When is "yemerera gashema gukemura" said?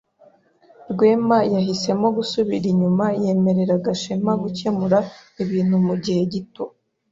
3.23-4.97